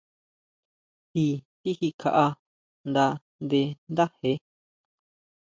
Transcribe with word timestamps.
Ti 1.11 1.23
tijikjaʼá 1.61 2.27
nda 2.89 3.05
nde 3.43 3.61
ndáje. 3.91 4.31